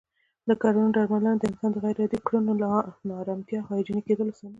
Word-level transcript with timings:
د 0.47 0.49
کړنو 0.61 0.89
درملنه 0.95 1.31
د 1.37 1.43
انسان 1.49 1.73
غیر 1.83 1.97
عادي 2.01 2.19
کړنو، 2.27 2.51
ناآرامتیا 3.09 3.59
او 3.63 3.69
هیجاني 3.69 4.01
کیدلو 4.07 4.33
سمون 4.37 4.49